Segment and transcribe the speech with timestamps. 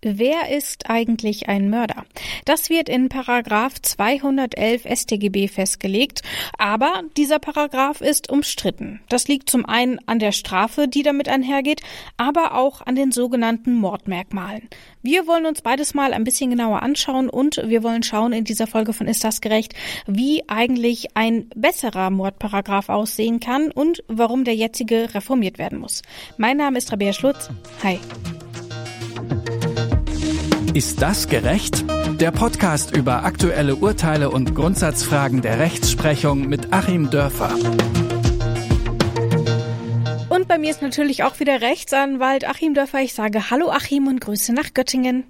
[0.00, 2.04] Wer ist eigentlich ein Mörder?
[2.44, 6.22] Das wird in Paragraph 211 StGB festgelegt,
[6.56, 9.00] aber dieser Paragraph ist umstritten.
[9.08, 11.82] Das liegt zum einen an der Strafe, die damit einhergeht,
[12.16, 14.68] aber auch an den sogenannten Mordmerkmalen.
[15.02, 18.68] Wir wollen uns beides mal ein bisschen genauer anschauen und wir wollen schauen in dieser
[18.68, 19.74] Folge von Ist das gerecht,
[20.06, 26.02] wie eigentlich ein besserer Mordparagraph aussehen kann und warum der jetzige reformiert werden muss.
[26.36, 27.50] Mein Name ist Rabea Schlutz.
[27.82, 27.98] Hi.
[30.74, 31.84] Ist das gerecht?
[32.20, 37.54] Der Podcast über aktuelle Urteile und Grundsatzfragen der Rechtsprechung mit Achim Dörfer.
[40.28, 43.00] Und bei mir ist natürlich auch wieder Rechtsanwalt Achim Dörfer.
[43.00, 45.24] Ich sage Hallo Achim und Grüße nach Göttingen.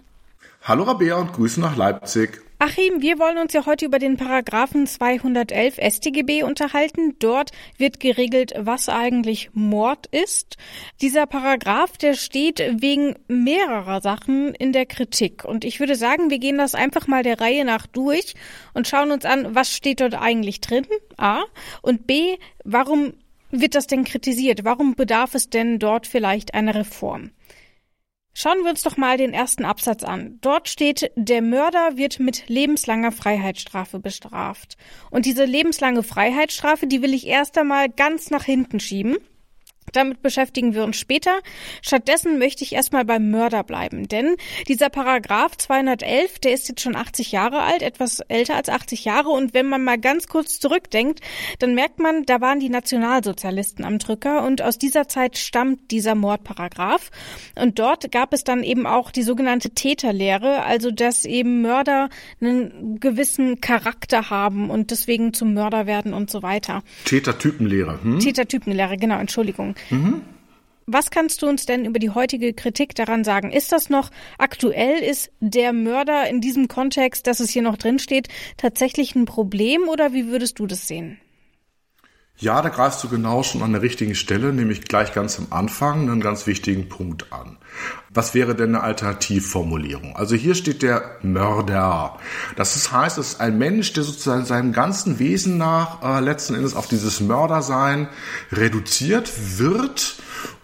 [0.62, 2.42] Hallo Rabea und Grüße nach Leipzig.
[2.60, 7.14] Achim, wir wollen uns ja heute über den Paragraphen 211 StGB unterhalten.
[7.20, 10.56] Dort wird geregelt, was eigentlich Mord ist.
[11.00, 15.44] Dieser Paragraph, der steht wegen mehrerer Sachen in der Kritik.
[15.44, 18.34] Und ich würde sagen, wir gehen das einfach mal der Reihe nach durch
[18.74, 20.84] und schauen uns an, was steht dort eigentlich drin?
[21.16, 21.44] A.
[21.80, 22.38] Und B.
[22.64, 23.12] Warum
[23.52, 24.64] wird das denn kritisiert?
[24.64, 27.30] Warum bedarf es denn dort vielleicht einer Reform?
[28.40, 30.38] Schauen wir uns doch mal den ersten Absatz an.
[30.42, 34.76] Dort steht, der Mörder wird mit lebenslanger Freiheitsstrafe bestraft.
[35.10, 39.16] Und diese lebenslange Freiheitsstrafe, die will ich erst einmal ganz nach hinten schieben.
[39.92, 41.38] Damit beschäftigen wir uns später.
[41.82, 44.36] Stattdessen möchte ich erstmal beim Mörder bleiben, denn
[44.68, 49.30] dieser Paragraph 211, der ist jetzt schon 80 Jahre alt, etwas älter als 80 Jahre
[49.30, 51.20] und wenn man mal ganz kurz zurückdenkt,
[51.58, 56.14] dann merkt man, da waren die Nationalsozialisten am Drücker und aus dieser Zeit stammt dieser
[56.14, 57.10] Mordparagraph
[57.60, 62.08] und dort gab es dann eben auch die sogenannte Täterlehre, also dass eben Mörder
[62.40, 66.82] einen gewissen Charakter haben und deswegen zum Mörder werden und so weiter.
[67.04, 67.98] Tätertypenlehre.
[68.02, 68.20] Hm?
[68.20, 69.74] Tätertypenlehre, genau, Entschuldigung.
[69.90, 70.22] Mhm.
[70.90, 73.52] Was kannst du uns denn über die heutige Kritik daran sagen?
[73.52, 75.02] Ist das noch aktuell?
[75.02, 79.86] Ist der Mörder in diesem Kontext, dass es hier noch drin steht, tatsächlich ein Problem
[79.88, 81.18] oder wie würdest du das sehen?
[82.40, 86.02] Ja, da greifst du genau schon an der richtigen Stelle, nämlich gleich ganz am Anfang
[86.02, 87.56] einen ganz wichtigen Punkt an.
[88.10, 90.14] Was wäre denn eine Alternativformulierung?
[90.14, 92.16] Also hier steht der Mörder.
[92.54, 96.76] Das heißt, es ist ein Mensch, der sozusagen seinem ganzen Wesen nach äh, letzten Endes
[96.76, 98.08] auf dieses Mördersein
[98.52, 100.14] reduziert wird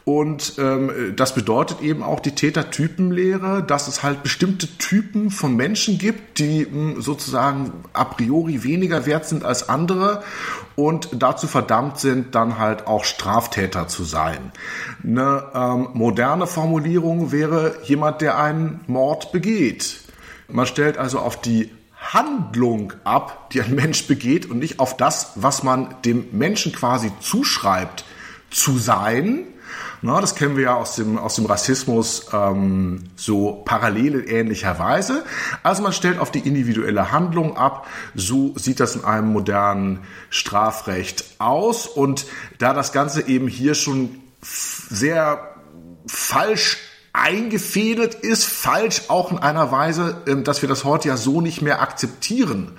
[0.04, 5.96] und ähm, das bedeutet eben auch die Tätertypenlehre, dass es halt bestimmte Typen von Menschen
[5.96, 10.22] gibt, die mh, sozusagen a priori weniger wert sind als andere
[10.76, 14.52] und dazu verdammt sind, dann halt auch Straftäter zu sein.
[15.02, 20.00] Eine ähm, moderne Formulierung wäre jemand, der einen Mord begeht.
[20.48, 25.32] Man stellt also auf die Handlung ab, die ein Mensch begeht und nicht auf das,
[25.36, 28.04] was man dem Menschen quasi zuschreibt,
[28.50, 29.46] zu sein,
[30.04, 35.24] na, das kennen wir ja aus dem, aus dem Rassismus ähm, so parallel ähnlicherweise.
[35.62, 37.86] Also man stellt auf die individuelle Handlung ab.
[38.14, 41.86] So sieht das in einem modernen Strafrecht aus.
[41.86, 42.26] Und
[42.58, 45.54] da das Ganze eben hier schon sehr
[46.06, 46.76] falsch
[47.14, 51.62] eingefädelt ist, falsch auch in einer Weise, ähm, dass wir das heute ja so nicht
[51.62, 52.72] mehr akzeptieren.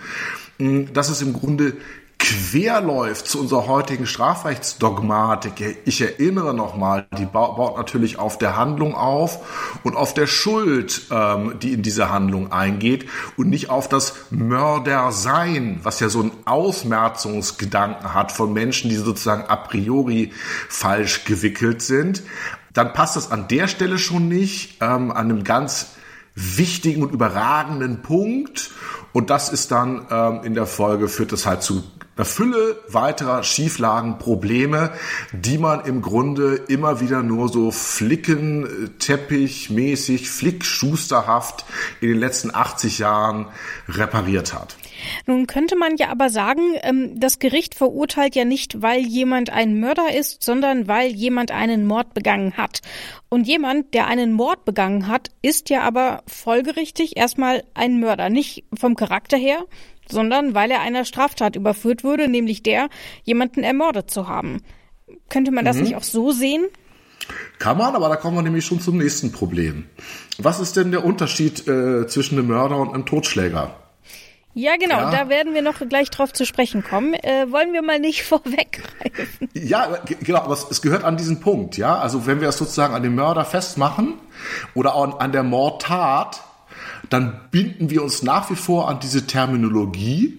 [0.59, 1.73] Hm, dass es im Grunde
[2.25, 5.77] querläuft zu unserer heutigen Strafrechtsdogmatik.
[5.85, 11.59] Ich erinnere nochmal, die baut natürlich auf der Handlung auf und auf der Schuld, ähm,
[11.61, 13.05] die in diese Handlung eingeht
[13.37, 19.43] und nicht auf das Mördersein, was ja so einen Ausmerzungsgedanken hat von Menschen, die sozusagen
[19.43, 20.31] a priori
[20.67, 22.23] falsch gewickelt sind.
[22.73, 25.89] Dann passt das an der Stelle schon nicht, ähm, an einem ganz
[26.33, 28.71] wichtigen und überragenden Punkt.
[29.13, 31.83] Und das ist dann ähm, in der Folge, führt das halt zu
[32.15, 34.93] einer Fülle weiterer Schieflagen, Probleme,
[35.33, 41.65] die man im Grunde immer wieder nur so flicken, teppichmäßig, flickschusterhaft
[41.99, 43.47] in den letzten 80 Jahren
[43.89, 44.77] repariert hat.
[45.25, 49.79] Nun könnte man ja aber sagen, ähm, das Gericht verurteilt ja nicht, weil jemand ein
[49.79, 52.81] Mörder ist, sondern weil jemand einen Mord begangen hat.
[53.29, 58.29] Und jemand, der einen Mord begangen hat, ist ja aber folgerichtig erstmal ein Mörder.
[58.29, 59.65] Nicht vom Charakter her,
[60.09, 62.89] sondern weil er einer Straftat überführt wurde, nämlich der,
[63.23, 64.61] jemanden ermordet zu haben.
[65.29, 65.83] Könnte man das mhm.
[65.83, 66.65] nicht auch so sehen?
[67.59, 69.85] Kann man, aber da kommen wir nämlich schon zum nächsten Problem.
[70.37, 73.75] Was ist denn der Unterschied äh, zwischen einem Mörder und einem Totschläger?
[74.57, 75.11] Ja, genau, ja.
[75.11, 77.13] da werden wir noch gleich drauf zu sprechen kommen.
[77.13, 79.49] Äh, wollen wir mal nicht vorweggreifen?
[79.53, 81.97] Ja, genau, aber es, es, gehört an diesen Punkt, ja.
[81.97, 84.13] Also wenn wir es sozusagen an dem Mörder festmachen
[84.73, 86.41] oder auch an der Mordtat,
[87.15, 90.37] dann binden wir uns nach wie vor an diese Terminologie.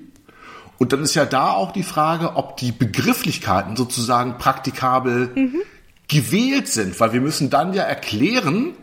[0.77, 5.63] Und dann ist ja da auch die Frage, ob die Begrifflichkeiten sozusagen praktikabel mhm.
[6.07, 8.75] gewählt sind, weil wir müssen dann ja erklären,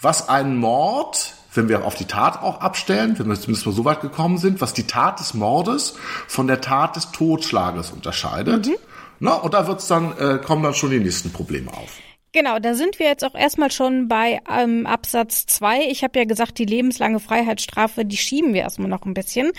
[0.00, 3.84] was ein Mord wenn wir auf die Tat auch abstellen, wenn wir zumindest mal so
[3.84, 5.94] weit gekommen sind, was die Tat des Mordes
[6.28, 8.66] von der Tat des Totschlages unterscheidet.
[8.66, 8.76] Mhm.
[9.18, 11.98] Na, und da wird's dann, äh, kommen dann schon die nächsten Probleme auf.
[12.32, 15.88] Genau, da sind wir jetzt auch erstmal schon bei ähm, Absatz 2.
[15.88, 19.52] Ich habe ja gesagt, die lebenslange Freiheitsstrafe, die schieben wir erstmal noch ein bisschen.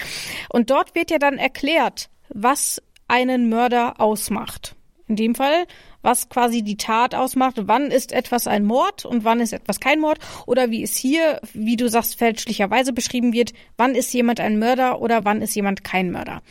[0.49, 4.75] Und dort wird ja dann erklärt, was einen Mörder ausmacht.
[5.07, 5.65] In dem Fall,
[6.03, 9.99] was quasi die Tat ausmacht, wann ist etwas ein Mord und wann ist etwas kein
[9.99, 14.59] Mord oder wie es hier, wie du sagst, fälschlicherweise beschrieben wird, wann ist jemand ein
[14.59, 16.43] Mörder oder wann ist jemand kein Mörder.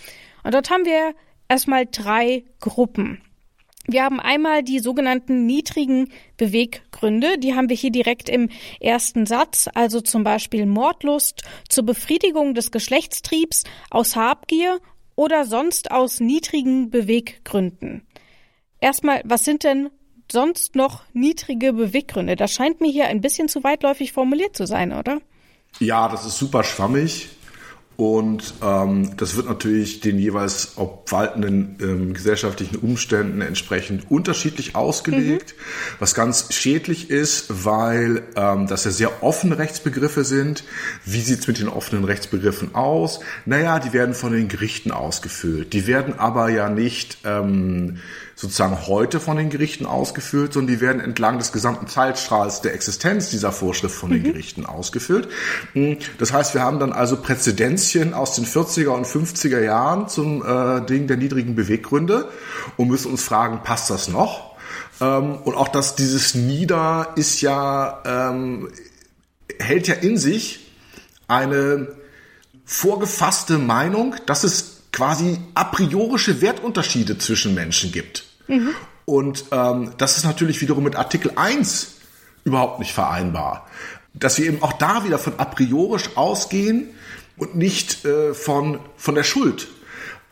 [0.42, 1.14] Und dort haben wir
[1.48, 3.22] erstmal drei Gruppen.
[3.90, 7.38] Wir haben einmal die sogenannten niedrigen Beweggründe.
[7.38, 8.50] Die haben wir hier direkt im
[8.80, 9.66] ersten Satz.
[9.72, 14.78] Also zum Beispiel Mordlust zur Befriedigung des Geschlechtstriebs aus Habgier
[15.16, 18.06] oder sonst aus niedrigen Beweggründen.
[18.78, 19.88] Erstmal, was sind denn
[20.30, 22.36] sonst noch niedrige Beweggründe?
[22.36, 25.18] Das scheint mir hier ein bisschen zu weitläufig formuliert zu sein, oder?
[25.80, 27.30] Ja, das ist super schwammig.
[28.00, 35.96] Und ähm, das wird natürlich den jeweils obwaltenden ähm, gesellschaftlichen Umständen entsprechend unterschiedlich ausgelegt, mhm.
[35.98, 40.62] was ganz schädlich ist, weil ähm, das ja sehr offene Rechtsbegriffe sind.
[41.04, 43.18] Wie sieht's mit den offenen Rechtsbegriffen aus?
[43.46, 45.72] Naja, die werden von den Gerichten ausgefüllt.
[45.72, 47.98] Die werden aber ja nicht ähm,
[48.38, 53.30] sozusagen heute von den Gerichten ausgefüllt, sondern die werden entlang des gesamten Zeitstrahls der Existenz
[53.30, 54.26] dieser Vorschrift von den mhm.
[54.26, 55.28] Gerichten ausgefüllt.
[55.72, 60.46] Hm, das heißt, wir haben dann also Präzedenzien aus den 40er und 50er Jahren zum
[60.46, 62.28] äh, Ding der niedrigen Beweggründe
[62.76, 64.56] und müssen uns fragen, passt das noch?
[65.00, 68.70] Ähm, und auch dass dieses Nieder ist ja, ähm,
[69.58, 70.60] hält ja in sich
[71.26, 71.88] eine
[72.64, 78.27] vorgefasste Meinung, dass es quasi a priorische Wertunterschiede zwischen Menschen gibt.
[78.48, 78.74] Mhm.
[79.04, 81.96] Und ähm, das ist natürlich wiederum mit Artikel 1
[82.44, 83.66] überhaupt nicht vereinbar.
[84.14, 86.90] Dass wir eben auch da wieder von a priorisch ausgehen
[87.36, 89.68] und nicht äh, von, von der Schuld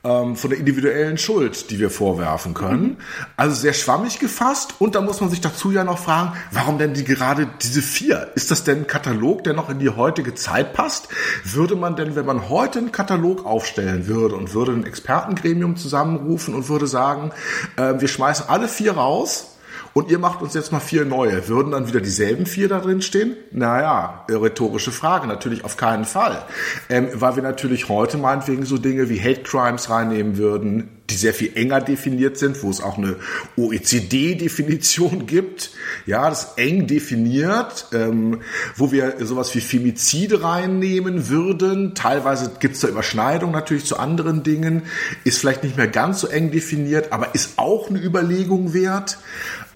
[0.06, 2.82] ähm, von der individuellen Schuld, die wir vorwerfen können.
[2.82, 2.96] Mhm.
[3.36, 4.74] Also sehr schwammig gefasst.
[4.78, 8.30] Und da muss man sich dazu ja noch fragen, warum denn die gerade diese vier?
[8.34, 11.08] Ist das denn ein Katalog, der noch in die heutige Zeit passt?
[11.44, 16.54] Würde man denn, wenn man heute einen Katalog aufstellen würde und würde ein Expertengremium zusammenrufen
[16.54, 17.32] und würde sagen,
[17.76, 19.55] äh, wir schmeißen alle vier raus,
[19.96, 21.48] und ihr macht uns jetzt mal vier neue.
[21.48, 23.34] Würden dann wieder dieselben vier da drin stehen?
[23.50, 26.44] Naja, rhetorische Frage, natürlich auf keinen Fall.
[26.90, 31.32] Ähm, weil wir natürlich heute meinetwegen so Dinge wie Hate Crimes reinnehmen würden, die sehr
[31.32, 33.16] viel enger definiert sind, wo es auch eine
[33.56, 35.70] OECD-Definition gibt.
[36.04, 38.40] Ja, das ist eng definiert, ähm,
[38.76, 41.94] wo wir sowas wie Femizide reinnehmen würden.
[41.94, 44.82] Teilweise gibt es da Überschneidungen natürlich zu anderen Dingen.
[45.24, 49.16] Ist vielleicht nicht mehr ganz so eng definiert, aber ist auch eine Überlegung wert.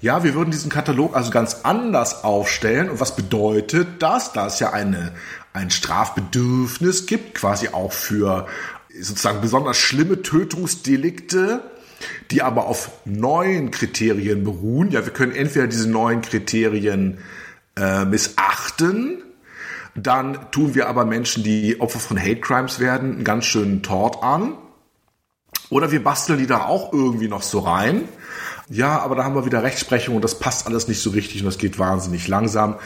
[0.03, 2.89] Ja, wir würden diesen Katalog also ganz anders aufstellen.
[2.89, 4.33] Und was bedeutet das?
[4.33, 5.13] Da es ja eine,
[5.53, 8.47] ein Strafbedürfnis gibt, quasi auch für
[8.99, 11.63] sozusagen besonders schlimme Tötungsdelikte,
[12.31, 14.91] die aber auf neuen Kriterien beruhen.
[14.91, 17.19] Ja, wir können entweder diese neuen Kriterien
[17.77, 19.23] äh, missachten,
[19.95, 24.23] dann tun wir aber Menschen, die Opfer von Hate Crimes werden, einen ganz schönen Tort
[24.23, 24.55] an.
[25.69, 28.09] Oder wir basteln die da auch irgendwie noch so rein
[28.71, 31.47] ja, aber da haben wir wieder Rechtsprechung und das passt alles nicht so richtig und
[31.47, 32.77] das geht wahnsinnig langsam.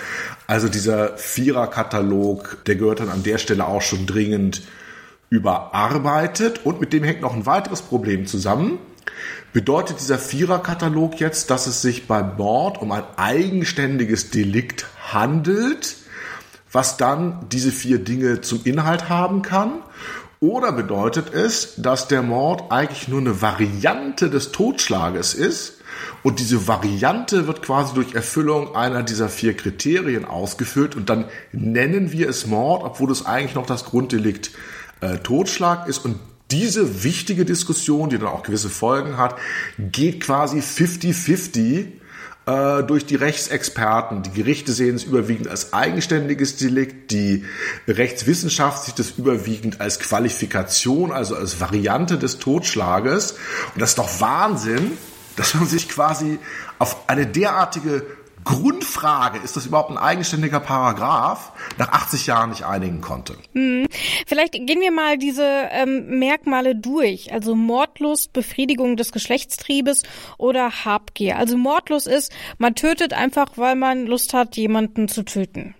[0.46, 4.62] Also dieser Vierer-Katalog, der gehört dann an der Stelle auch schon dringend
[5.28, 8.78] überarbeitet und mit dem hängt noch ein weiteres Problem zusammen.
[9.52, 15.96] Bedeutet dieser Vierer-Katalog jetzt, dass es sich beim Mord um ein eigenständiges Delikt handelt,
[16.72, 19.82] was dann diese vier Dinge zum Inhalt haben kann?
[20.44, 25.78] Oder bedeutet es, dass der Mord eigentlich nur eine Variante des Totschlages ist
[26.22, 32.12] und diese Variante wird quasi durch Erfüllung einer dieser vier Kriterien ausgefüllt und dann nennen
[32.12, 34.50] wir es Mord, obwohl es eigentlich noch das Grunddelikt
[35.00, 36.18] äh, Totschlag ist und
[36.50, 39.36] diese wichtige Diskussion, die dann auch gewisse Folgen hat,
[39.78, 41.86] geht quasi 50-50
[42.46, 44.22] äh, durch die Rechtsexperten.
[44.22, 47.44] Die Gerichte sehen es überwiegend als eigenständiges Delikt, die
[47.88, 53.32] Rechtswissenschaft sieht es überwiegend als Qualifikation, also als Variante des Totschlages.
[53.74, 54.92] Und das ist doch Wahnsinn,
[55.36, 56.38] dass man sich quasi
[56.78, 58.04] auf eine derartige
[58.44, 63.36] Grundfrage, ist das überhaupt ein eigenständiger Paragraph, nach 80 Jahren nicht einigen konnte.
[63.52, 63.86] Hm.
[64.26, 67.32] Vielleicht gehen wir mal diese ähm, Merkmale durch.
[67.32, 70.02] Also Mordlust, Befriedigung des Geschlechtstriebes
[70.38, 71.38] oder Habgier.
[71.38, 75.74] Also Mordlust ist, man tötet einfach, weil man Lust hat, jemanden zu töten.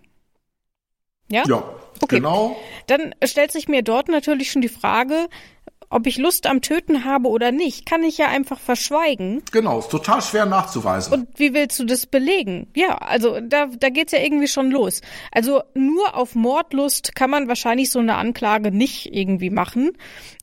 [1.30, 1.44] Ja?
[1.46, 1.62] Ja,
[2.00, 2.16] okay.
[2.16, 2.56] genau.
[2.86, 5.28] Dann stellt sich mir dort natürlich schon die Frage,
[5.90, 9.42] ob ich Lust am Töten habe oder nicht, kann ich ja einfach verschweigen.
[9.52, 11.12] Genau, ist total schwer nachzuweisen.
[11.12, 12.68] Und wie willst du das belegen?
[12.74, 15.00] Ja, also da, da geht's ja irgendwie schon los.
[15.32, 19.92] Also nur auf Mordlust kann man wahrscheinlich so eine Anklage nicht irgendwie machen.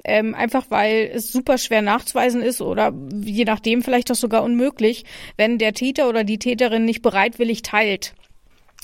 [0.03, 5.05] Ähm, einfach weil es super schwer nachzuweisen ist oder je nachdem vielleicht auch sogar unmöglich,
[5.38, 8.13] wenn der Täter oder die Täterin nicht bereitwillig teilt.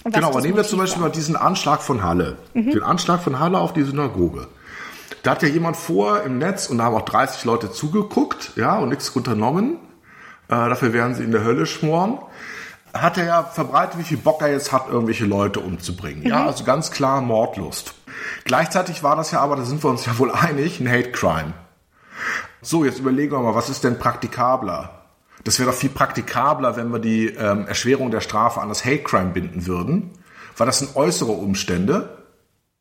[0.04, 1.10] Genau, aber nehmen wir zum Beispiel war.
[1.10, 2.38] mal diesen Anschlag von Halle.
[2.54, 2.72] Mhm.
[2.72, 4.48] Den Anschlag von Halle auf die Synagoge.
[5.24, 8.78] Da hat ja jemand vor im Netz und da haben auch 30 Leute zugeguckt, ja,
[8.78, 9.78] und nichts unternommen.
[10.48, 12.20] Äh, dafür werden sie in der Hölle schmoren.
[12.94, 16.22] Hat er ja verbreitet, wie viel Bock er jetzt hat, irgendwelche Leute umzubringen.
[16.22, 16.30] Mhm.
[16.30, 17.94] Ja, also ganz klar Mordlust.
[18.46, 21.54] Gleichzeitig war das ja aber, da sind wir uns ja wohl einig, ein Hate Crime.
[22.62, 25.06] So, jetzt überlegen wir mal, was ist denn praktikabler?
[25.44, 29.04] Das wäre doch viel praktikabler, wenn wir die ähm, Erschwerung der Strafe an das Hate
[29.04, 30.12] Crime binden würden.
[30.58, 32.17] Weil das sind äußere Umstände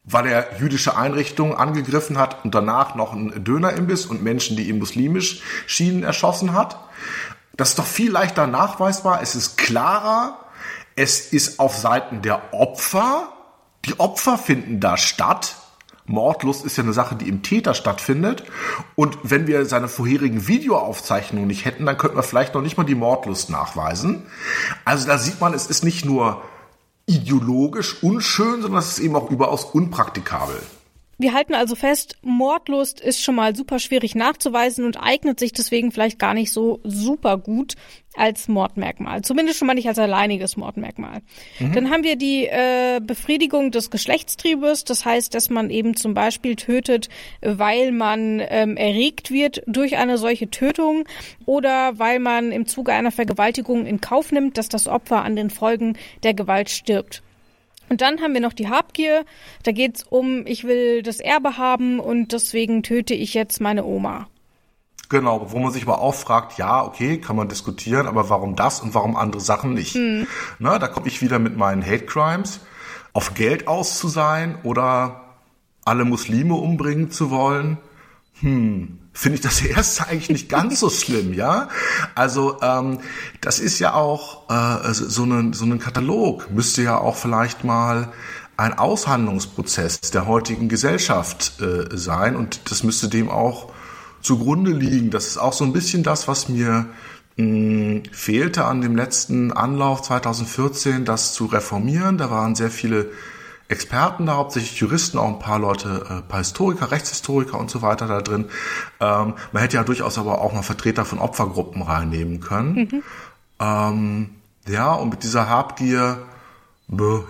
[0.06, 4.78] weil er jüdische Einrichtungen angegriffen hat und danach noch einen Dönerimbiss und Menschen, die ihm
[4.78, 6.78] muslimisch schienen, erschossen hat.
[7.56, 9.20] Das ist doch viel leichter nachweisbar.
[9.20, 10.38] Es ist klarer.
[10.94, 13.32] Es ist auf Seiten der Opfer.
[13.84, 15.56] Die Opfer finden da statt.
[16.06, 18.44] Mordlust ist ja eine Sache, die im Täter stattfindet.
[18.94, 22.84] Und wenn wir seine vorherigen Videoaufzeichnungen nicht hätten, dann könnten wir vielleicht noch nicht mal
[22.84, 24.22] die Mordlust nachweisen.
[24.84, 26.42] Also da sieht man, es ist nicht nur
[27.06, 30.60] ideologisch unschön, sondern es ist eben auch überaus unpraktikabel.
[31.18, 35.90] Wir halten also fest, Mordlust ist schon mal super schwierig nachzuweisen und eignet sich deswegen
[35.90, 37.74] vielleicht gar nicht so super gut
[38.16, 39.22] als Mordmerkmal.
[39.22, 41.22] Zumindest schon mal nicht als alleiniges Mordmerkmal.
[41.58, 41.72] Mhm.
[41.72, 44.84] Dann haben wir die äh, Befriedigung des Geschlechtstriebes.
[44.84, 47.08] Das heißt, dass man eben zum Beispiel tötet,
[47.40, 51.04] weil man ähm, erregt wird durch eine solche Tötung
[51.46, 55.50] oder weil man im Zuge einer Vergewaltigung in Kauf nimmt, dass das Opfer an den
[55.50, 57.22] Folgen der Gewalt stirbt.
[57.88, 59.24] Und dann haben wir noch die Habgier.
[59.62, 64.26] Da geht's um, ich will das Erbe haben und deswegen töte ich jetzt meine Oma.
[65.08, 68.80] Genau, wo man sich aber auch fragt, ja, okay, kann man diskutieren, aber warum das
[68.80, 69.94] und warum andere Sachen nicht?
[69.94, 70.26] Hm.
[70.58, 72.60] Na, da komme ich wieder mit meinen Hate Crimes.
[73.12, 75.22] Auf Geld aus zu sein oder
[75.84, 77.78] alle Muslime umbringen zu wollen.
[78.40, 81.68] Hm, finde ich das erste eigentlich nicht ganz so schlimm, ja.
[82.14, 82.98] Also ähm,
[83.40, 88.12] das ist ja auch äh, so ein so ein Katalog müsste ja auch vielleicht mal
[88.58, 93.72] ein Aushandlungsprozess der heutigen Gesellschaft äh, sein und das müsste dem auch
[94.22, 95.10] zugrunde liegen.
[95.10, 96.86] Das ist auch so ein bisschen das, was mir
[97.36, 102.18] mh, fehlte an dem letzten Anlauf 2014, das zu reformieren.
[102.18, 103.10] Da waren sehr viele
[103.68, 107.82] Experten da, hauptsächlich Juristen, auch ein paar Leute, ein äh, paar Historiker, Rechtshistoriker und so
[107.82, 108.46] weiter da drin.
[109.00, 112.74] Ähm, man hätte ja durchaus aber auch mal Vertreter von Opfergruppen reinnehmen können.
[112.74, 113.02] Mhm.
[113.60, 114.30] Ähm,
[114.68, 116.18] ja, und mit dieser Habgier,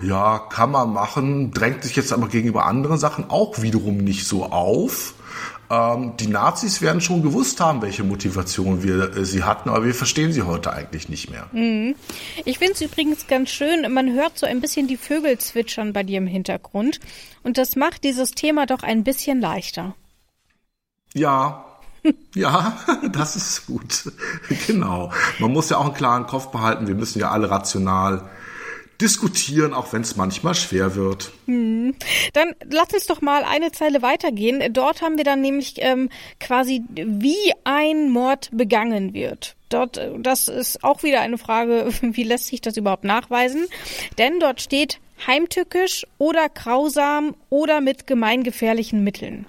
[0.01, 4.45] ja, kann man machen, drängt sich jetzt aber gegenüber anderen Sachen auch wiederum nicht so
[4.45, 5.13] auf.
[5.69, 9.93] Ähm, die Nazis werden schon gewusst haben, welche Motivation wir äh, sie hatten, aber wir
[9.93, 11.47] verstehen sie heute eigentlich nicht mehr.
[11.51, 11.95] Mhm.
[12.45, 16.03] Ich finde es übrigens ganz schön, man hört so ein bisschen die Vögel zwitschern bei
[16.03, 16.99] dir im Hintergrund
[17.43, 19.95] und das macht dieses Thema doch ein bisschen leichter.
[21.13, 21.65] Ja,
[22.33, 22.77] ja,
[23.11, 24.11] das ist gut.
[24.67, 25.11] genau.
[25.39, 26.87] Man muss ja auch einen klaren Kopf behalten.
[26.87, 28.29] Wir müssen ja alle rational
[29.01, 31.31] diskutieren, auch wenn es manchmal schwer wird.
[31.45, 31.95] Hm.
[32.33, 34.73] Dann lass uns doch mal eine Zeile weitergehen.
[34.73, 39.55] Dort haben wir dann nämlich ähm, quasi, wie ein Mord begangen wird.
[39.69, 43.65] Dort, das ist auch wieder eine Frage, wie lässt sich das überhaupt nachweisen?
[44.17, 49.45] Denn dort steht heimtückisch oder grausam oder mit gemeingefährlichen Mitteln.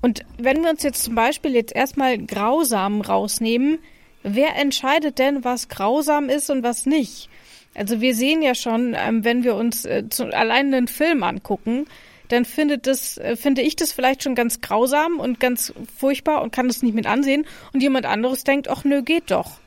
[0.00, 3.78] Und wenn wir uns jetzt zum Beispiel jetzt erstmal grausam rausnehmen,
[4.22, 7.28] wer entscheidet denn, was grausam ist und was nicht?
[7.74, 11.86] Also wir sehen ja schon, ähm, wenn wir uns äh, allein einen Film angucken,
[12.28, 16.52] dann findet das, äh, finde ich das vielleicht schon ganz grausam und ganz furchtbar und
[16.52, 17.46] kann das nicht mit ansehen.
[17.72, 19.58] Und jemand anderes denkt, ach nö, geht doch.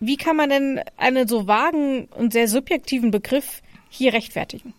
[0.00, 4.74] Wie kann man denn einen so vagen und sehr subjektiven Begriff hier rechtfertigen?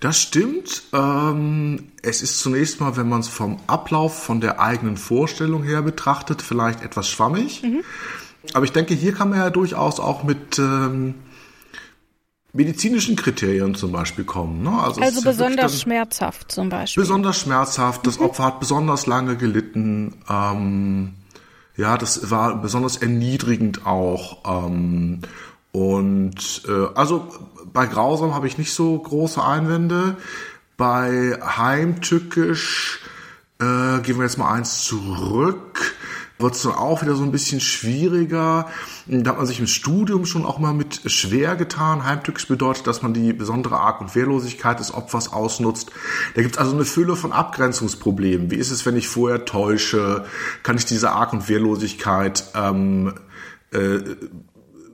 [0.00, 0.84] Das stimmt.
[0.94, 5.82] Ähm, es ist zunächst mal, wenn man es vom Ablauf, von der eigenen Vorstellung her
[5.82, 7.62] betrachtet, vielleicht etwas schwammig.
[7.62, 7.84] Mhm.
[8.52, 11.14] Aber ich denke, hier kann man ja durchaus auch mit ähm,
[12.52, 14.62] medizinischen Kriterien zum Beispiel kommen.
[14.62, 14.70] Ne?
[14.70, 17.02] Also, also besonders schmerzhaft zum Beispiel.
[17.02, 18.06] Besonders schmerzhaft.
[18.06, 18.26] Das mhm.
[18.26, 20.22] Opfer hat besonders lange gelitten.
[20.28, 21.14] Ähm,
[21.76, 24.66] ja, das war besonders erniedrigend auch.
[24.66, 25.20] Ähm,
[25.72, 27.28] und äh, also
[27.72, 30.16] bei Grausam habe ich nicht so große Einwände.
[30.76, 33.00] Bei Heimtückisch
[33.60, 35.94] äh, gehen wir jetzt mal eins zurück
[36.40, 38.68] wird es dann auch wieder so ein bisschen schwieriger.
[39.06, 42.04] Da hat man sich im Studium schon auch mal mit schwer getan.
[42.04, 45.90] Heimtückisch bedeutet, dass man die besondere Arg- und Wehrlosigkeit des Opfers ausnutzt.
[46.34, 48.50] Da gibt es also eine Fülle von Abgrenzungsproblemen.
[48.50, 50.24] Wie ist es, wenn ich vorher täusche?
[50.62, 53.14] Kann ich diese Arg- und Wehrlosigkeit ähm,
[53.72, 53.98] äh,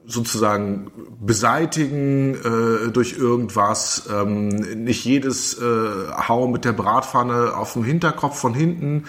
[0.07, 4.05] sozusagen beseitigen äh, durch irgendwas.
[4.13, 9.05] Ähm, nicht jedes äh, Hau mit der Bratpfanne auf dem Hinterkopf von hinten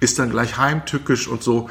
[0.00, 1.68] ist dann gleich heimtückisch und so.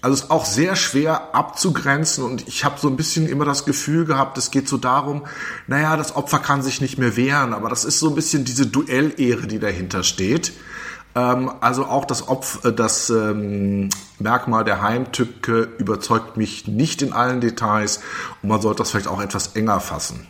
[0.00, 4.04] Also ist auch sehr schwer abzugrenzen und ich habe so ein bisschen immer das Gefühl
[4.04, 5.24] gehabt, es geht so darum,
[5.66, 8.66] naja, das Opfer kann sich nicht mehr wehren, aber das ist so ein bisschen diese
[8.66, 10.52] Duellehre, die dahinter steht.
[11.14, 17.12] Ähm, also auch das, Opf äh, das ähm, Merkmal der Heimtücke überzeugt mich nicht in
[17.12, 18.00] allen Details
[18.42, 20.26] und man sollte das vielleicht auch etwas enger fassen.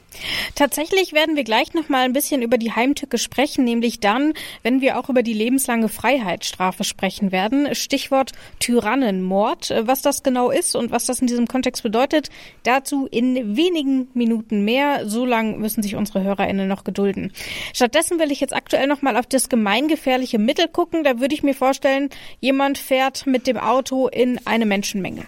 [0.55, 4.81] Tatsächlich werden wir gleich noch mal ein bisschen über die Heimtücke sprechen, nämlich dann, wenn
[4.81, 7.75] wir auch über die lebenslange Freiheitsstrafe sprechen werden.
[7.75, 9.75] Stichwort Tyrannenmord.
[9.83, 12.31] Was das genau ist und was das in diesem Kontext bedeutet,
[12.63, 15.07] dazu in wenigen Minuten mehr.
[15.07, 17.33] So lange müssen sich unsere HörerInnen noch gedulden.
[17.75, 21.05] Stattdessen will ich jetzt aktuell noch mal auf das gemeingefährliche Mittel gucken.
[21.05, 22.09] Da würde ich mir vorstellen,
[22.41, 23.76] jemand fährt mit dem Auto
[24.09, 25.25] in eine Menschenmenge.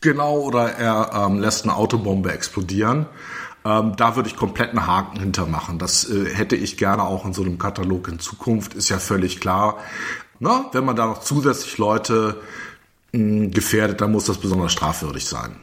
[0.00, 3.06] Genau, oder er ähm, lässt eine Autobombe explodieren.
[3.64, 5.78] Ähm, da würde ich komplett einen Haken hintermachen.
[5.78, 9.40] Das äh, hätte ich gerne auch in so einem Katalog in Zukunft, ist ja völlig
[9.40, 9.78] klar.
[10.40, 12.40] Na, wenn man da noch zusätzlich Leute
[13.12, 15.56] mh, gefährdet, dann muss das besonders strafwürdig sein.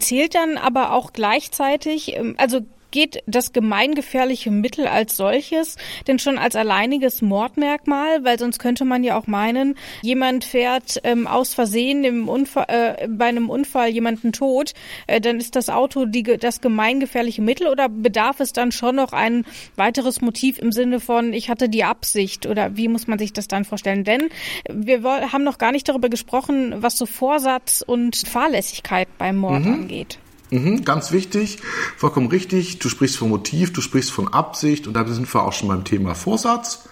[0.00, 2.60] Zählt dann aber auch gleichzeitig, ähm, also
[2.94, 8.24] geht das gemeingefährliche Mittel als solches denn schon als alleiniges Mordmerkmal?
[8.24, 13.08] Weil sonst könnte man ja auch meinen, jemand fährt ähm, aus Versehen im Unfall, äh,
[13.08, 14.74] bei einem Unfall jemanden tot,
[15.08, 19.12] äh, dann ist das Auto die, das gemeingefährliche Mittel oder bedarf es dann schon noch
[19.12, 23.32] ein weiteres Motiv im Sinne von, ich hatte die Absicht oder wie muss man sich
[23.32, 24.04] das dann vorstellen?
[24.04, 24.28] Denn
[24.70, 29.72] wir haben noch gar nicht darüber gesprochen, was so Vorsatz und Fahrlässigkeit beim Mord mhm.
[29.72, 30.18] angeht.
[30.54, 31.58] Mhm, ganz wichtig,
[31.96, 32.78] vollkommen richtig.
[32.78, 35.82] Du sprichst von Motiv, du sprichst von Absicht und da sind wir auch schon beim
[35.82, 36.88] Thema Vorsatz.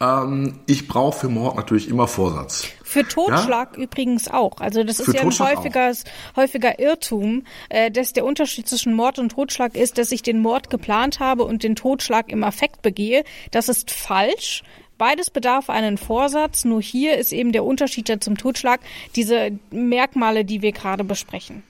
[0.00, 2.66] Ähm, ich brauche für Mord natürlich immer Vorsatz.
[2.82, 3.84] Für Totschlag ja?
[3.84, 4.60] übrigens auch.
[4.60, 5.92] Also das für ist ja ein häufiger,
[6.34, 10.68] häufiger Irrtum, äh, dass der Unterschied zwischen Mord und Totschlag ist, dass ich den Mord
[10.68, 13.22] geplant habe und den Totschlag im Affekt begehe.
[13.52, 14.64] Das ist falsch.
[14.96, 18.80] Beides bedarf einen Vorsatz, nur hier ist eben der Unterschied zum Totschlag,
[19.14, 21.62] diese Merkmale, die wir gerade besprechen.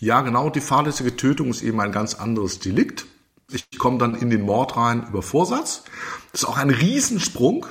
[0.00, 3.04] Ja, genau, die fahrlässige Tötung ist eben ein ganz anderes Delikt.
[3.52, 5.84] Ich komme dann in den Mord rein über Vorsatz.
[6.32, 7.66] Das ist auch ein Riesensprung.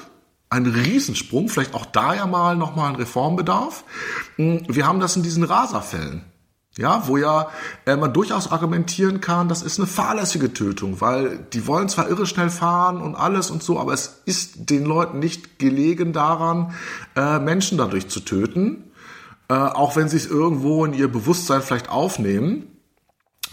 [0.51, 3.83] Ein Riesensprung, vielleicht auch da ja mal nochmal ein Reformbedarf.
[4.35, 6.23] Hm, wir haben das in diesen Raserfällen.
[6.77, 7.49] Ja, wo ja
[7.85, 12.27] äh, man durchaus argumentieren kann, das ist eine fahrlässige Tötung, weil die wollen zwar irre
[12.27, 16.73] schnell fahren und alles und so, aber es ist den Leuten nicht gelegen daran,
[17.15, 18.88] äh, Menschen dadurch zu töten
[19.49, 22.67] äh, auch wenn sie es irgendwo in ihr Bewusstsein vielleicht aufnehmen.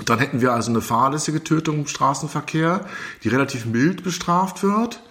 [0.05, 2.85] Dann hätten wir also eine fahrlässige Tötung im Straßenverkehr,
[3.25, 5.03] die relativ mild bestraft wird.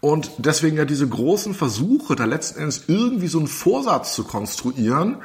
[0.00, 5.18] Und deswegen ja diese großen Versuche, da letzten Endes irgendwie so einen Vorsatz zu konstruieren,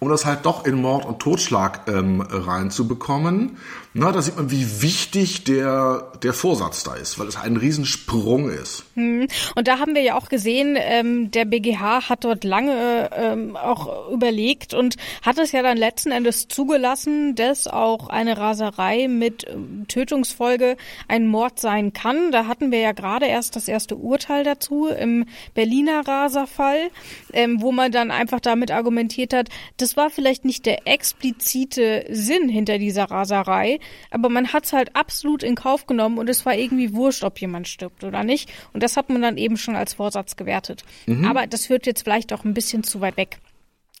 [0.00, 3.58] um das halt doch in Mord und Totschlag ähm, reinzubekommen.
[3.98, 8.50] Na, da sieht man, wie wichtig der, der Vorsatz da ist, weil es ein Riesensprung
[8.50, 8.84] ist.
[8.92, 9.26] Hm.
[9.54, 14.10] Und da haben wir ja auch gesehen, ähm, der BGH hat dort lange ähm, auch
[14.10, 19.86] überlegt und hat es ja dann letzten Endes zugelassen, dass auch eine Raserei mit ähm,
[19.88, 20.76] Tötungsfolge
[21.08, 22.32] ein Mord sein kann.
[22.32, 26.90] Da hatten wir ja gerade erst das erste Urteil dazu im Berliner Raserfall,
[27.32, 32.50] ähm, wo man dann einfach damit argumentiert hat, das war vielleicht nicht der explizite Sinn
[32.50, 33.78] hinter dieser Raserei,
[34.10, 37.40] aber man hat es halt absolut in Kauf genommen und es war irgendwie wurscht, ob
[37.40, 38.52] jemand stirbt oder nicht.
[38.72, 40.84] Und das hat man dann eben schon als Vorsatz gewertet.
[41.06, 41.24] Mhm.
[41.24, 43.38] Aber das führt jetzt vielleicht auch ein bisschen zu weit weg.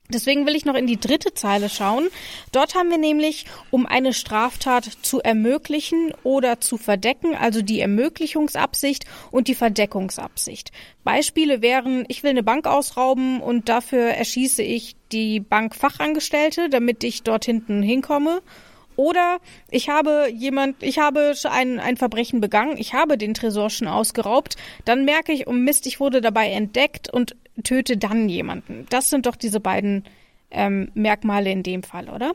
[0.08, 2.08] Deswegen will ich noch in die dritte Zeile schauen.
[2.52, 9.04] Dort haben wir nämlich, um eine Straftat zu ermöglichen oder zu verdecken, also die Ermöglichungsabsicht
[9.32, 10.70] und die Verdeckungsabsicht.
[11.02, 17.22] Beispiele wären, ich will eine Bank ausrauben und dafür erschieße ich die Bankfachangestellte, damit ich
[17.22, 18.42] dort hinten hinkomme.
[18.96, 19.38] Oder
[19.70, 24.56] ich habe jemand, ich habe ein, ein Verbrechen begangen, ich habe den Tresor schon ausgeraubt,
[24.84, 28.86] dann merke ich, um Mist, ich wurde dabei entdeckt und töte dann jemanden.
[28.88, 30.04] Das sind doch diese beiden
[30.50, 32.34] ähm, Merkmale in dem Fall, oder?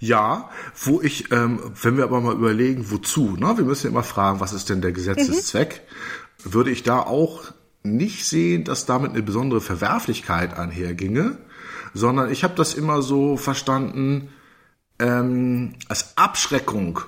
[0.00, 3.56] Ja, wo ich, ähm, wenn wir aber mal überlegen, wozu, ne?
[3.56, 5.82] wir müssen ja immer fragen, was ist denn der Gesetzeszweck,
[6.44, 6.54] mhm.
[6.54, 7.44] würde ich da auch
[7.84, 11.38] nicht sehen, dass damit eine besondere Verwerflichkeit einherginge,
[11.94, 14.28] sondern ich habe das immer so verstanden,
[15.02, 17.00] ähm, als Abschreckung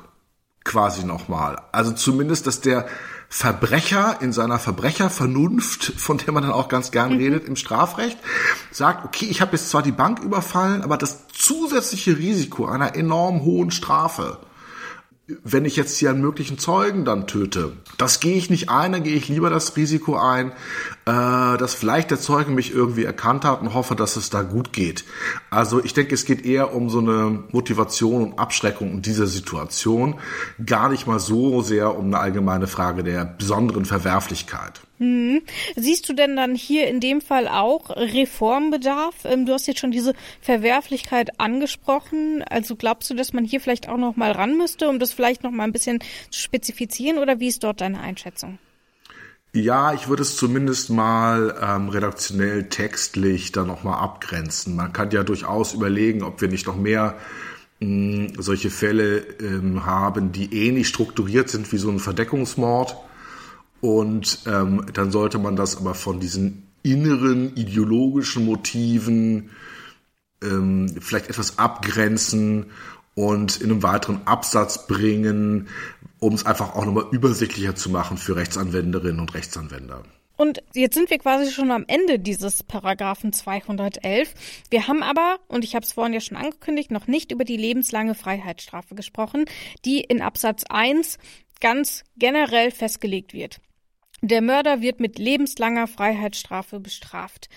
[0.64, 1.60] quasi nochmal.
[1.72, 2.86] Also zumindest, dass der
[3.28, 7.18] Verbrecher in seiner Verbrechervernunft, von der man dann auch ganz gern mhm.
[7.18, 8.18] redet im Strafrecht,
[8.70, 13.42] sagt, okay, ich habe jetzt zwar die Bank überfallen, aber das zusätzliche Risiko einer enorm
[13.42, 14.38] hohen Strafe,
[15.42, 19.02] wenn ich jetzt hier einen möglichen Zeugen dann töte, das gehe ich nicht ein, dann
[19.02, 20.52] gehe ich lieber das Risiko ein,
[21.06, 24.72] äh, dass vielleicht der Zeuge mich irgendwie erkannt hat und hoffe, dass es da gut
[24.72, 25.04] geht.
[25.50, 30.18] Also ich denke, es geht eher um so eine Motivation und Abschreckung in dieser Situation,
[30.64, 34.80] gar nicht mal so sehr um eine allgemeine Frage der besonderen Verwerflichkeit.
[34.98, 35.42] Hm.
[35.74, 39.14] Siehst du denn dann hier in dem Fall auch Reformbedarf?
[39.24, 42.44] Ähm, du hast jetzt schon diese Verwerflichkeit angesprochen.
[42.48, 45.42] Also glaubst du, dass man hier vielleicht auch noch mal ran müsste, um das vielleicht
[45.42, 45.98] noch mal ein bisschen
[46.30, 47.18] zu spezifizieren?
[47.18, 48.58] Oder wie ist dort deine Einschätzung?
[49.56, 54.74] Ja, ich würde es zumindest mal ähm, redaktionell textlich dann noch mal abgrenzen.
[54.74, 57.14] Man kann ja durchaus überlegen, ob wir nicht noch mehr
[57.78, 62.96] mh, hm, solche Fälle ähm, haben, die ähnlich strukturiert sind wie so ein Verdeckungsmord
[63.80, 69.50] und ähm, dann sollte man das aber von diesen inneren ideologischen Motiven
[70.42, 72.66] ähm, vielleicht etwas abgrenzen
[73.14, 75.68] und in einem weiteren Absatz bringen,
[76.18, 80.02] um es einfach auch nochmal übersichtlicher zu machen für Rechtsanwenderinnen und Rechtsanwender.
[80.36, 84.34] Und jetzt sind wir quasi schon am Ende dieses Paragraphen 211.
[84.68, 87.56] Wir haben aber, und ich habe es vorhin ja schon angekündigt, noch nicht über die
[87.56, 89.44] lebenslange Freiheitsstrafe gesprochen,
[89.84, 91.18] die in Absatz 1
[91.60, 93.60] ganz generell festgelegt wird.
[94.22, 97.48] Der Mörder wird mit lebenslanger Freiheitsstrafe bestraft.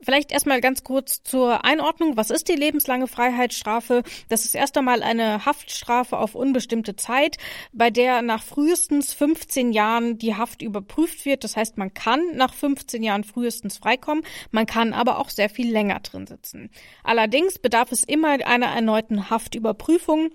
[0.00, 2.16] Vielleicht erstmal ganz kurz zur Einordnung.
[2.16, 4.02] Was ist die lebenslange Freiheitsstrafe?
[4.28, 7.38] Das ist erst einmal eine Haftstrafe auf unbestimmte Zeit,
[7.72, 11.44] bei der nach frühestens 15 Jahren die Haft überprüft wird.
[11.44, 15.72] Das heißt, man kann nach 15 Jahren frühestens freikommen, man kann aber auch sehr viel
[15.72, 16.70] länger drin sitzen.
[17.02, 20.30] Allerdings bedarf es immer einer erneuten Haftüberprüfung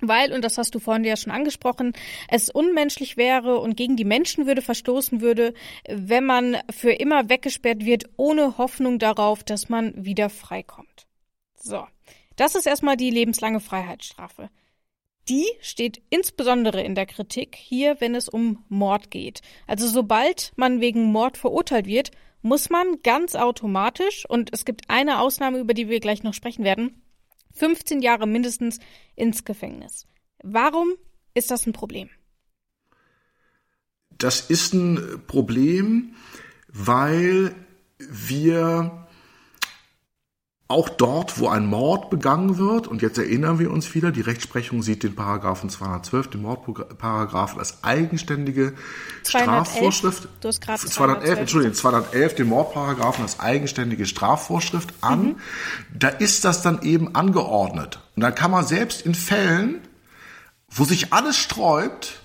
[0.00, 1.92] weil, und das hast du vorhin ja schon angesprochen,
[2.28, 5.54] es unmenschlich wäre und gegen die Menschenwürde verstoßen würde,
[5.88, 11.06] wenn man für immer weggesperrt wird, ohne Hoffnung darauf, dass man wieder freikommt.
[11.54, 11.86] So,
[12.36, 14.48] das ist erstmal die lebenslange Freiheitsstrafe.
[15.28, 19.42] Die steht insbesondere in der Kritik hier, wenn es um Mord geht.
[19.66, 25.20] Also sobald man wegen Mord verurteilt wird, muss man ganz automatisch, und es gibt eine
[25.20, 27.02] Ausnahme, über die wir gleich noch sprechen werden,
[27.58, 28.78] 15 Jahre mindestens
[29.16, 30.06] ins Gefängnis.
[30.42, 30.94] Warum
[31.34, 32.08] ist das ein Problem?
[34.10, 36.14] Das ist ein Problem,
[36.68, 37.54] weil
[37.98, 39.07] wir
[40.70, 44.82] auch dort, wo ein Mord begangen wird, und jetzt erinnern wir uns wieder, die Rechtsprechung
[44.82, 48.74] sieht den Paragraphen 212, den Mordparagraphen als eigenständige
[49.22, 50.28] 211, Strafvorschrift.
[50.42, 55.22] Du hast gerade 211, Entschuldigung, 211, den Mordparagraphen als eigenständige Strafvorschrift an.
[55.22, 55.36] Mhm.
[55.98, 58.00] Da ist das dann eben angeordnet.
[58.14, 59.80] Und dann kann man selbst in Fällen,
[60.68, 62.20] wo sich alles sträubt,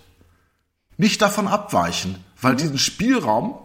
[0.97, 2.57] nicht davon abweichen, weil mhm.
[2.57, 3.57] diesen Spielraum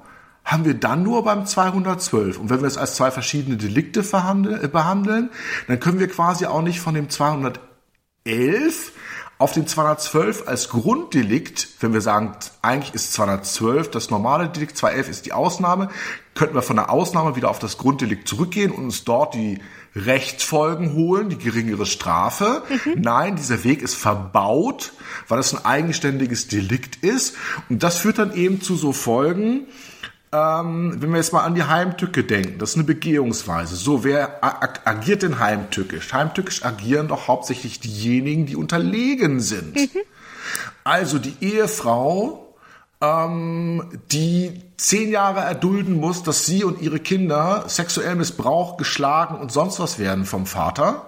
[0.48, 2.38] haben wir dann nur beim 212.
[2.38, 5.30] Und wenn wir es als zwei verschiedene Delikte äh, behandeln,
[5.68, 7.60] dann können wir quasi auch nicht von dem 211
[9.36, 12.32] auf den 212 als Grunddelikt, wenn wir sagen,
[12.62, 15.90] eigentlich ist 212 das normale Delikt, 211 ist die Ausnahme,
[16.34, 19.60] könnten wir von der Ausnahme wieder auf das Grunddelikt zurückgehen und uns dort die
[19.94, 22.62] Rechtsfolgen holen, die geringere Strafe.
[22.68, 23.02] Mhm.
[23.02, 24.92] Nein, dieser Weg ist verbaut,
[25.28, 27.36] weil es ein eigenständiges Delikt ist.
[27.68, 29.66] Und das führt dann eben zu so Folgen,
[30.30, 33.76] ähm, wenn wir jetzt mal an die Heimtücke denken, das ist eine Begehungsweise.
[33.76, 34.38] So, wer
[34.84, 36.12] agiert denn heimtückisch?
[36.12, 39.76] Heimtückisch agieren doch hauptsächlich diejenigen, die unterlegen sind.
[39.76, 39.88] Mhm.
[40.84, 42.54] Also die Ehefrau,
[43.00, 49.50] ähm, die zehn Jahre erdulden muss, dass sie und ihre Kinder sexuell missbraucht, geschlagen und
[49.52, 51.06] sonst was werden vom Vater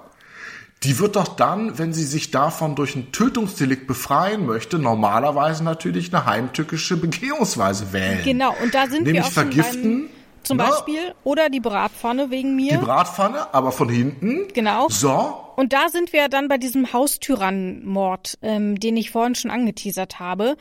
[0.82, 6.14] die wird doch dann, wenn sie sich davon durch ein Tötungsdelikt befreien möchte, normalerweise natürlich
[6.14, 8.22] eine heimtückische Begehungsweise wählen.
[8.24, 10.06] Genau, und da sind Nämlich wir auch vergiften.
[10.06, 11.14] Beim, zum na, Beispiel.
[11.24, 12.72] Oder die Bratpfanne wegen mir.
[12.72, 14.48] Die Bratpfanne, aber von hinten.
[14.52, 14.88] Genau.
[14.88, 15.34] So.
[15.56, 20.56] Und da sind wir dann bei diesem Haustyrannenmord, ähm, den ich vorhin schon angeteasert habe.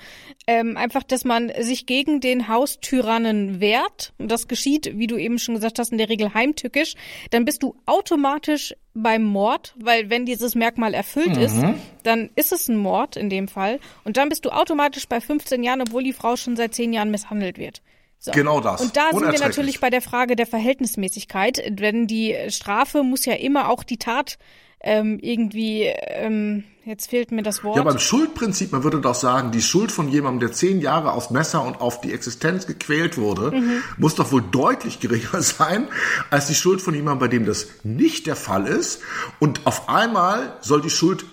[0.46, 4.12] Ähm, einfach, dass man sich gegen den Haustyrannen wehrt.
[4.18, 6.96] Und das geschieht, wie du eben schon gesagt hast, in der Regel heimtückisch.
[7.30, 11.42] Dann bist du automatisch beim Mord, weil wenn dieses Merkmal erfüllt mhm.
[11.42, 11.56] ist,
[12.04, 13.80] dann ist es ein Mord in dem Fall.
[14.04, 17.12] Und dann bist du automatisch bei 15 Jahren, obwohl die Frau schon seit 10 Jahren
[17.12, 17.82] misshandelt wird.
[18.20, 18.32] So.
[18.32, 18.82] Genau das.
[18.82, 23.34] Und da sind wir natürlich bei der Frage der Verhältnismäßigkeit, denn die Strafe muss ja
[23.34, 24.38] immer auch die Tat
[24.82, 27.78] ähm, irgendwie, ähm, jetzt fehlt mir das Wort.
[27.78, 31.30] Ja, beim Schuldprinzip, man würde doch sagen, die Schuld von jemandem, der zehn Jahre aufs
[31.30, 33.84] Messer und auf die Existenz gequält wurde, mhm.
[33.98, 35.88] muss doch wohl deutlich geringer sein
[36.30, 39.02] als die Schuld von jemandem, bei dem das nicht der Fall ist.
[39.40, 41.26] Und auf einmal soll die Schuld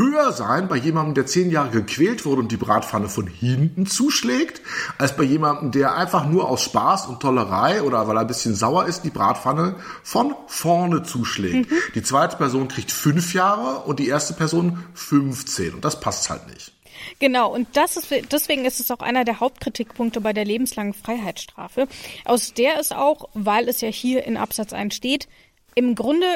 [0.00, 4.62] höher sein bei jemandem, der zehn Jahre gequält wurde und die Bratpfanne von hinten zuschlägt,
[4.98, 8.54] als bei jemandem, der einfach nur aus Spaß und Tollerei oder weil er ein bisschen
[8.54, 11.70] sauer ist, die Bratpfanne von vorne zuschlägt.
[11.70, 11.76] Mhm.
[11.94, 16.48] Die zweite Person kriegt fünf Jahre und die erste Person 15 und das passt halt
[16.48, 16.72] nicht.
[17.18, 21.88] Genau, und das ist, deswegen ist es auch einer der Hauptkritikpunkte bei der lebenslangen Freiheitsstrafe,
[22.24, 25.28] aus der es auch, weil es ja hier in Absatz 1 steht,
[25.74, 26.26] im Grunde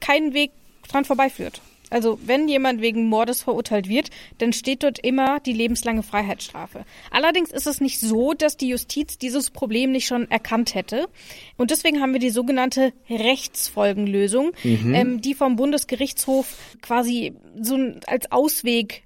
[0.00, 0.52] keinen Weg
[0.88, 1.60] dran vorbeiführt.
[1.90, 6.84] Also wenn jemand wegen Mordes verurteilt wird, dann steht dort immer die lebenslange Freiheitsstrafe.
[7.10, 11.08] Allerdings ist es nicht so, dass die Justiz dieses Problem nicht schon erkannt hätte.
[11.56, 14.94] Und deswegen haben wir die sogenannte Rechtsfolgenlösung, mhm.
[14.94, 17.76] ähm, die vom Bundesgerichtshof quasi so
[18.06, 19.02] als Ausweg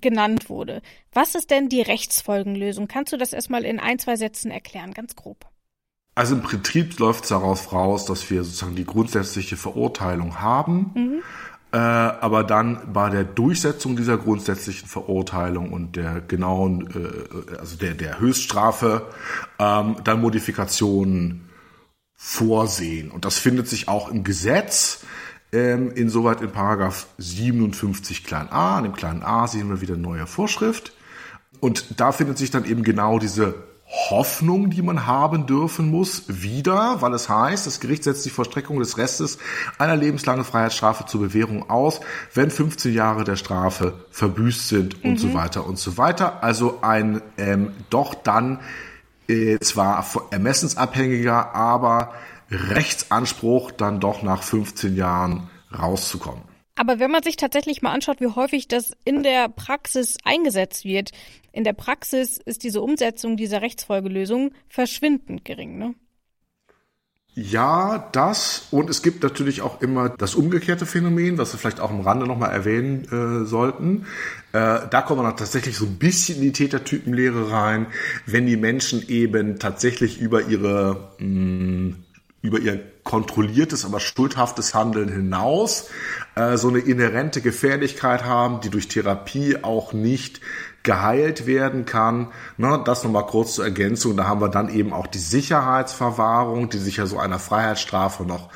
[0.00, 0.82] genannt wurde.
[1.12, 2.86] Was ist denn die Rechtsfolgenlösung?
[2.86, 5.46] Kannst du das erstmal in ein, zwei Sätzen erklären, ganz grob?
[6.14, 10.90] Also im Prinzip läuft es daraus raus, dass wir sozusagen die grundsätzliche Verurteilung haben.
[10.94, 11.22] Mhm
[11.76, 18.20] aber dann bei der Durchsetzung dieser grundsätzlichen Verurteilung und der genauen, äh, also der, der
[18.20, 19.06] Höchststrafe,
[19.58, 21.48] ähm, dann Modifikationen
[22.14, 23.10] vorsehen.
[23.10, 25.04] Und das findet sich auch im Gesetz,
[25.52, 28.78] ähm, insoweit in Paragraph 57 klein a.
[28.78, 30.92] In dem kleinen a sehen wir wieder neue Vorschrift.
[31.60, 33.54] Und da findet sich dann eben genau diese
[33.88, 38.80] Hoffnung, die man haben dürfen muss, wieder, weil es heißt, das Gericht setzt die Vollstreckung
[38.80, 39.38] des Restes
[39.78, 42.00] einer lebenslangen Freiheitsstrafe zur Bewährung aus,
[42.34, 45.18] wenn 15 Jahre der Strafe verbüßt sind und mhm.
[45.18, 46.42] so weiter und so weiter.
[46.42, 48.58] Also ein ähm, doch dann
[49.28, 52.12] äh, zwar ermessensabhängiger, aber
[52.50, 56.55] Rechtsanspruch, dann doch nach 15 Jahren rauszukommen.
[56.76, 61.10] Aber wenn man sich tatsächlich mal anschaut, wie häufig das in der Praxis eingesetzt wird,
[61.52, 65.94] in der Praxis ist diese Umsetzung dieser Rechtsfolgelösung verschwindend gering, ne?
[67.38, 71.90] Ja, das und es gibt natürlich auch immer das umgekehrte Phänomen, was wir vielleicht auch
[71.90, 74.06] am Rande nochmal erwähnen äh, sollten.
[74.52, 77.88] Äh, da kommen wir dann tatsächlich so ein bisschen in die Tätertypenlehre rein,
[78.24, 82.04] wenn die Menschen eben tatsächlich über ihre mh, mm,
[82.40, 85.88] über ihr kontrolliertes, aber schuldhaftes Handeln hinaus
[86.34, 90.42] äh, so eine inhärente Gefährlichkeit haben, die durch Therapie auch nicht
[90.82, 92.28] geheilt werden kann.
[92.58, 94.16] Ne, das nochmal kurz zur Ergänzung.
[94.18, 98.50] Da haben wir dann eben auch die Sicherheitsverwahrung, die sich ja so einer Freiheitsstrafe noch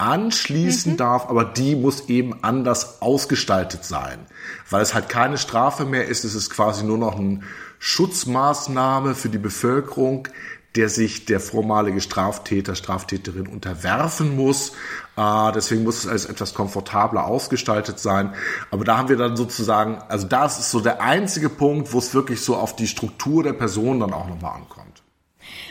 [0.00, 0.96] anschließen mhm.
[0.96, 4.18] darf, aber die muss eben anders ausgestaltet sein,
[4.68, 6.24] weil es halt keine Strafe mehr ist.
[6.24, 7.40] Es ist quasi nur noch eine
[7.78, 10.28] Schutzmaßnahme für die Bevölkerung,
[10.76, 14.72] der sich der vormalige Straftäter, Straftäterin unterwerfen muss.
[15.16, 18.34] Äh, deswegen muss es alles etwas komfortabler ausgestaltet sein.
[18.70, 22.14] Aber da haben wir dann sozusagen, also das ist so der einzige Punkt, wo es
[22.14, 25.02] wirklich so auf die Struktur der Person dann auch nochmal ankommt.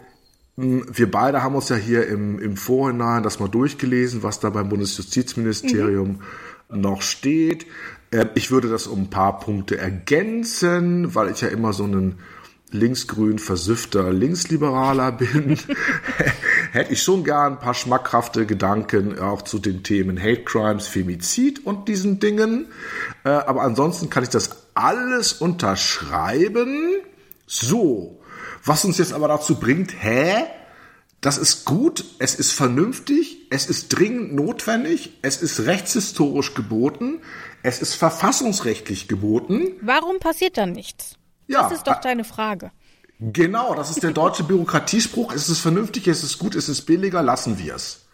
[0.57, 4.69] wir beide haben uns ja hier im, im Vorhinein das mal durchgelesen, was da beim
[4.69, 6.21] Bundesjustizministerium
[6.69, 6.81] mhm.
[6.81, 7.67] noch steht.
[8.11, 12.19] Ähm, ich würde das um ein paar Punkte ergänzen, weil ich ja immer so ein
[12.71, 15.59] linksgrün versüffter Linksliberaler bin,
[16.73, 21.65] hätte ich schon gern ein paar schmackhafte Gedanken auch zu den Themen Hate Crimes, Femizid
[21.67, 22.69] und diesen Dingen.
[23.25, 27.01] Äh, aber ansonsten kann ich das alles unterschreiben.
[27.47, 28.22] So,
[28.65, 30.45] was uns jetzt aber dazu bringt, hä?
[31.21, 37.21] Das ist gut, es ist vernünftig, es ist dringend notwendig, es ist rechtshistorisch geboten,
[37.63, 39.69] es ist verfassungsrechtlich geboten.
[39.83, 41.15] Warum passiert dann nichts?
[41.47, 42.73] Ja, das ist doch deine Frage.
[43.21, 45.33] Genau, das ist der deutsche Bürokratiespruch.
[45.33, 48.07] Es ist vernünftig, es ist gut, es ist billiger, lassen wir es.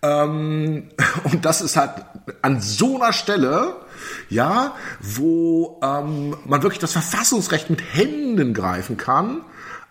[0.00, 0.88] Ähm,
[1.24, 2.02] und das ist halt
[2.40, 3.76] an so einer Stelle,
[4.30, 9.42] ja, wo ähm, man wirklich das Verfassungsrecht mit Händen greifen kann,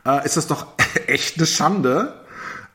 [0.07, 0.67] äh, ist das doch
[1.07, 2.21] echt eine Schande,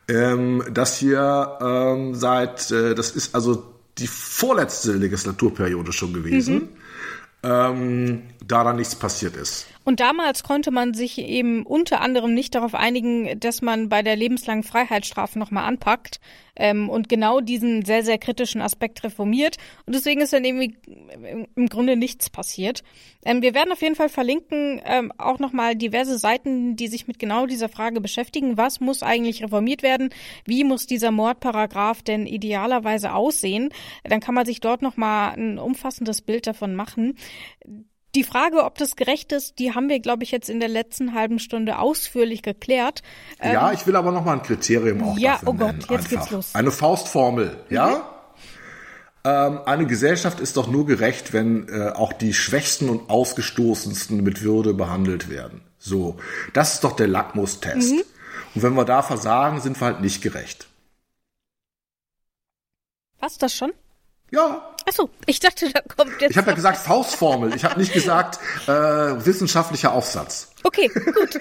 [0.08, 6.68] ähm, dass hier ähm, seit, äh, das ist also die vorletzte Legislaturperiode schon gewesen, mhm.
[7.42, 9.66] ähm, da nichts passiert ist.
[9.84, 14.14] Und damals konnte man sich eben unter anderem nicht darauf einigen, dass man bei der
[14.14, 16.20] lebenslangen Freiheitsstrafe nochmal anpackt
[16.54, 19.56] ähm, und genau diesen sehr, sehr kritischen Aspekt reformiert.
[19.86, 20.76] Und deswegen ist dann irgendwie
[21.56, 22.84] im Grunde nichts passiert.
[23.24, 27.18] Ähm, wir werden auf jeden Fall verlinken ähm, auch nochmal diverse Seiten, die sich mit
[27.18, 28.56] genau dieser Frage beschäftigen.
[28.56, 30.10] Was muss eigentlich reformiert werden?
[30.44, 33.70] Wie muss dieser Mordparagraph denn idealerweise aussehen?
[34.04, 37.16] Dann kann man sich dort nochmal ein umfassendes Bild davon machen.
[38.14, 41.14] Die Frage, ob das gerecht ist, die haben wir, glaube ich, jetzt in der letzten
[41.14, 43.02] halben Stunde ausführlich geklärt.
[43.42, 46.08] Ja, ähm, ich will aber noch mal ein Kriterium auch Ja, oh Gott, jetzt einfach.
[46.10, 46.54] geht's los.
[46.54, 47.88] Eine Faustformel, ja?
[47.88, 48.02] Mhm.
[49.24, 54.42] Ähm, eine Gesellschaft ist doch nur gerecht, wenn äh, auch die Schwächsten und Ausgestoßensten mit
[54.42, 55.62] Würde behandelt werden.
[55.78, 56.18] So,
[56.52, 57.92] das ist doch der Lackmustest.
[57.92, 58.02] Mhm.
[58.54, 60.66] Und wenn wir da versagen, sind wir halt nicht gerecht.
[63.20, 63.72] Was, das schon?
[64.32, 64.71] Ja.
[64.86, 66.32] Achso, ich dachte, da kommt jetzt.
[66.32, 67.54] Ich habe ja gesagt Faustformel.
[67.54, 70.48] Ich habe nicht gesagt äh, wissenschaftlicher Aufsatz.
[70.64, 71.40] Okay, gut.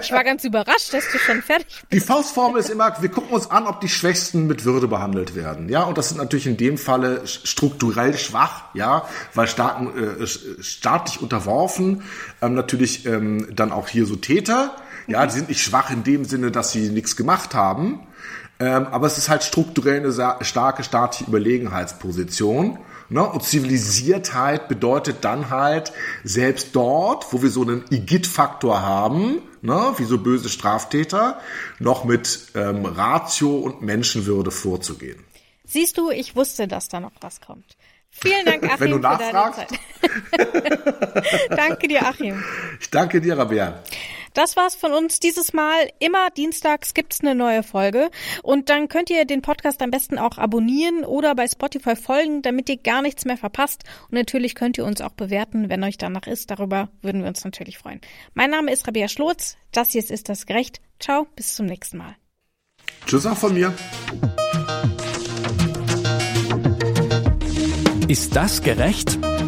[0.00, 1.92] Ich war ganz überrascht, dass du schon fertig bist.
[1.92, 5.68] Die Faustformel ist immer, wir gucken uns an, ob die Schwächsten mit Würde behandelt werden.
[5.68, 11.20] Ja, und das sind natürlich in dem Falle strukturell schwach, ja, weil starken, äh, staatlich
[11.22, 12.02] unterworfen,
[12.42, 14.76] ähm, natürlich ähm, dann auch hier so Täter.
[15.06, 18.06] Ja, die sind nicht schwach in dem Sinne, dass sie nichts gemacht haben
[18.60, 22.78] ähm, aber es ist halt strukturell eine starke staatliche Überlegenheitsposition.
[23.08, 23.22] Ne?
[23.28, 25.92] Und Zivilisiertheit bedeutet dann halt,
[26.24, 31.38] selbst dort, wo wir so einen Igitt-Faktor haben, ne, wie so böse Straftäter,
[31.78, 35.22] noch mit ähm, Ratio und Menschenwürde vorzugehen.
[35.64, 37.76] Siehst du, ich wusste, dass da noch was kommt.
[38.10, 39.60] Vielen Dank, Achim, Wenn du nachfragst.
[39.60, 41.48] für deine Zeit.
[41.50, 42.42] danke dir, Achim.
[42.80, 43.82] Ich danke dir, Rabea.
[44.34, 45.88] Das war's von uns dieses Mal.
[45.98, 48.10] Immer dienstags gibt's eine neue Folge.
[48.42, 52.68] Und dann könnt ihr den Podcast am besten auch abonnieren oder bei Spotify folgen, damit
[52.68, 53.84] ihr gar nichts mehr verpasst.
[54.04, 56.50] Und natürlich könnt ihr uns auch bewerten, wenn euch danach ist.
[56.50, 58.00] Darüber würden wir uns natürlich freuen.
[58.34, 59.56] Mein Name ist Rabia Schlotz.
[59.70, 60.80] Das hier ist das gerecht.
[60.98, 62.16] Ciao, bis zum nächsten Mal.
[63.06, 63.74] Tschüss auch von mir.
[68.08, 69.18] Ist das gerecht?